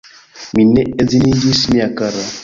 Mi 0.59 0.63
ne 0.69 0.85
edziniĝis, 1.03 1.61
mia 1.75 1.87
kara! 2.01 2.25